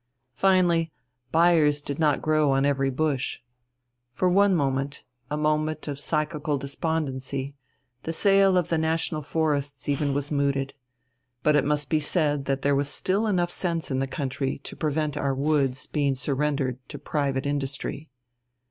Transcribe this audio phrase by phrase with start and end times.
[0.33, 0.91] Finally,
[1.31, 3.37] buyers did not grow on every bush.
[4.13, 7.53] For one moment a moment of psychical despondency
[8.01, 10.73] the sale of the national forests even was mooted.
[11.43, 14.75] But it must be said that there was still sense enough in the country to
[14.75, 18.09] prevent our woods being surrendered to private industry.